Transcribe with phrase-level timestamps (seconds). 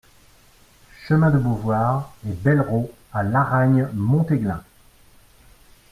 [1.05, 4.63] Chemin de Beauvoir et Bellerots à Laragne-Montéglin